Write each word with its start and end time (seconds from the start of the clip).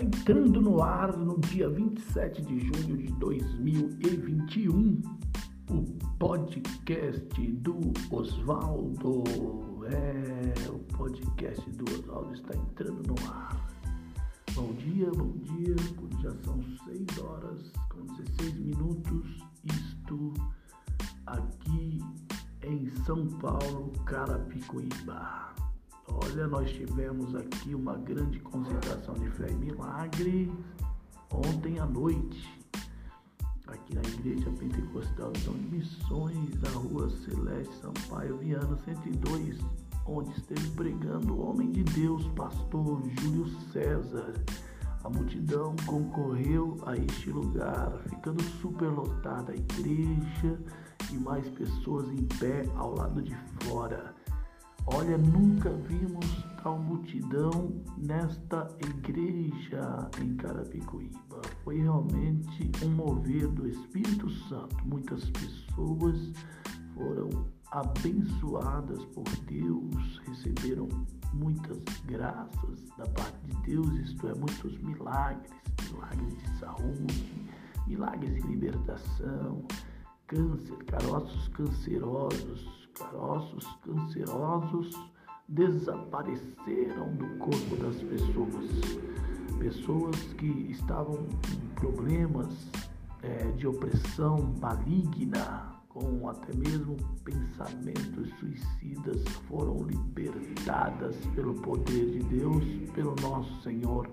entrando 0.00 0.60
no 0.60 0.82
ar 0.82 1.16
no 1.16 1.38
dia 1.40 1.68
27 1.68 2.42
de 2.42 2.60
junho 2.60 2.96
de 2.96 3.12
2021, 3.12 5.02
o 5.70 5.82
podcast 6.18 7.46
do 7.52 7.92
Oswaldo. 8.10 9.24
É, 9.86 10.70
o 10.70 10.78
podcast 10.96 11.70
do 11.72 11.84
Oswaldo 11.92 12.32
está 12.32 12.56
entrando 12.56 13.02
no 13.06 13.30
ar. 13.30 13.68
Bom 14.54 14.72
dia, 14.74 15.10
bom 15.10 15.32
dia, 15.38 15.76
já 16.22 16.30
são 16.44 16.62
6 16.84 17.18
horas 17.18 17.72
com 17.90 18.06
16 18.06 18.54
minutos, 18.60 19.44
isto 19.64 20.32
aqui 21.26 21.98
em 22.62 22.90
São 23.04 23.26
Paulo, 23.26 23.92
Carapicuíba. 24.06 25.43
Olha, 26.22 26.46
nós 26.46 26.70
tivemos 26.70 27.34
aqui 27.34 27.74
uma 27.74 27.96
grande 27.96 28.38
concentração 28.38 29.14
de 29.14 29.28
fé 29.30 29.48
e 29.50 29.54
milagre 29.54 30.52
ontem 31.28 31.80
à 31.80 31.86
noite, 31.86 32.62
aqui 33.66 33.96
na 33.96 34.02
Igreja 34.02 34.48
Pentecostal 34.52 35.32
de 35.32 35.50
Missões, 35.50 36.60
na 36.62 36.70
Rua 36.70 37.10
Celeste 37.10 37.74
Sampaio 37.80 38.38
Viana 38.38 38.78
102, 38.84 39.58
onde 40.06 40.30
esteve 40.38 40.70
pregando 40.70 41.34
o 41.34 41.50
homem 41.50 41.72
de 41.72 41.82
Deus, 41.82 42.24
pastor 42.36 43.02
Júlio 43.20 43.48
César. 43.72 44.34
A 45.02 45.10
multidão 45.10 45.74
concorreu 45.84 46.78
a 46.86 46.96
este 46.96 47.30
lugar, 47.30 47.92
ficando 48.08 48.42
superlotada 48.60 49.52
a 49.52 49.56
igreja 49.56 50.58
e 51.12 51.16
mais 51.16 51.46
pessoas 51.48 52.08
em 52.08 52.24
pé 52.38 52.64
ao 52.76 52.94
lado 52.94 53.20
de 53.20 53.36
fora. 53.60 54.14
Olha, 54.86 55.16
nunca 55.16 55.70
vimos 55.70 56.44
tal 56.62 56.78
multidão 56.78 57.72
nesta 57.96 58.68
igreja 58.86 60.10
em 60.20 60.36
Carapicuíba. 60.36 61.40
Foi 61.62 61.78
realmente 61.80 62.70
um 62.84 62.90
mover 62.90 63.48
do 63.48 63.66
Espírito 63.66 64.28
Santo. 64.30 64.76
Muitas 64.86 65.30
pessoas 65.30 66.32
foram 66.94 67.28
abençoadas 67.70 69.04
por 69.06 69.24
Deus, 69.46 70.20
receberam 70.26 70.88
muitas 71.32 71.78
graças 72.06 72.84
da 72.96 73.04
parte 73.06 73.38
de 73.46 73.56
Deus, 73.62 73.88
isto 73.98 74.28
é, 74.28 74.34
muitos 74.34 74.78
milagres, 74.78 75.50
milagres 75.90 76.38
de 76.38 76.58
saúde, 76.58 77.48
milagres 77.86 78.34
de 78.34 78.48
libertação, 78.48 79.66
câncer, 80.26 80.76
caroços 80.84 81.48
cancerosos, 81.48 82.88
caroços 82.94 83.66
cancerosos 83.82 84.90
desapareceram 85.48 87.14
do 87.14 87.26
corpo 87.38 87.76
das 87.76 87.96
pessoas. 88.02 88.70
Pessoas 89.58 90.16
que 90.34 90.46
estavam 90.70 91.16
com 91.16 91.74
problemas 91.74 92.70
é, 93.22 93.50
de 93.52 93.66
opressão 93.66 94.54
maligna, 94.60 95.72
com 95.88 96.28
até 96.28 96.54
mesmo 96.56 96.96
pensamentos 97.24 98.28
suicidas, 98.38 99.22
foram 99.48 99.82
libertadas 99.84 101.16
pelo 101.34 101.54
poder 101.54 102.10
de 102.10 102.18
Deus, 102.24 102.64
pelo 102.94 103.14
nosso 103.22 103.62
Senhor 103.62 104.10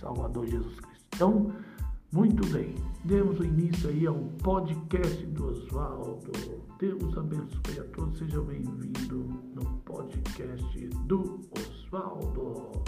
Salvador 0.00 0.46
Jesus 0.46 0.80
Cristo. 0.80 1.06
Então, 1.14 1.52
muito 2.12 2.46
bem, 2.52 2.74
demos 3.04 3.38
início 3.40 3.90
aí 3.90 4.06
ao 4.06 4.16
podcast 4.42 5.26
do 5.26 5.48
Oswaldo. 5.48 6.32
Deus 6.78 7.18
abençoe 7.18 7.80
a 7.80 7.84
todos, 7.94 8.18
seja 8.18 8.40
bem-vindo 8.40 9.42
no 9.54 9.64
podcast 9.84 10.88
do 11.06 11.40
Oswaldo. 11.52 12.87